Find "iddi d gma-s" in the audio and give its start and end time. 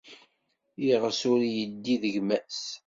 1.61-2.61